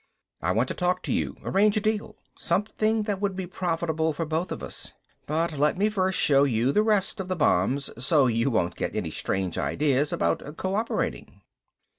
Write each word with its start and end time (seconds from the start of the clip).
"I 0.41 0.51
want 0.51 0.67
to 0.69 0.73
talk 0.73 1.03
to 1.03 1.13
you, 1.13 1.35
arrange 1.43 1.77
a 1.77 1.79
deal. 1.79 2.15
Something 2.35 3.03
that 3.03 3.21
would 3.21 3.35
be 3.35 3.45
profitable 3.45 4.13
for 4.13 4.25
both 4.25 4.51
of 4.51 4.63
us. 4.63 4.93
But 5.27 5.59
let 5.59 5.77
me 5.77 5.91
first 5.91 6.17
show 6.17 6.43
you 6.43 6.71
the 6.71 6.81
rest 6.81 7.19
of 7.19 7.27
the 7.27 7.35
bombs, 7.35 7.91
so 8.03 8.25
you 8.25 8.49
won't 8.49 8.75
get 8.75 8.95
any 8.95 9.11
strange 9.11 9.59
ideas 9.59 10.11
about 10.11 10.57
co 10.57 10.73
operating." 10.73 11.41